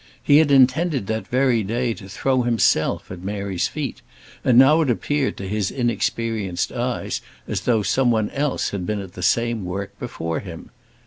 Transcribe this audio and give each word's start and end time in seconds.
He 0.23 0.37
had 0.37 0.49
intended 0.49 1.05
that 1.05 1.27
very 1.27 1.61
day 1.61 1.93
to 1.93 2.09
throw 2.09 2.41
himself 2.41 3.11
at 3.11 3.21
Mary's 3.21 3.67
feet, 3.67 4.01
and 4.43 4.57
now 4.57 4.81
it 4.81 4.89
appeared 4.89 5.37
to 5.37 5.47
his 5.47 5.69
inexperienced 5.69 6.71
eyes 6.71 7.21
as 7.47 7.61
though 7.61 7.83
somebody 7.83 8.31
else 8.33 8.71
had 8.71 8.87
been 8.87 8.99
at 8.99 9.13
the 9.13 9.21
same 9.21 9.63
work 9.63 9.91
before 9.99 10.39
him. 10.39 10.71